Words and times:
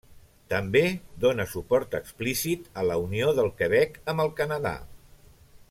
També 0.51 0.79
dóna 1.25 1.45
suport 1.51 1.93
explícit 1.99 2.65
a 2.83 2.87
la 2.93 2.97
unió 3.03 3.29
del 3.41 3.51
Quebec 3.61 4.01
amb 4.15 4.25
el 4.25 4.33
Canadà. 4.41 4.77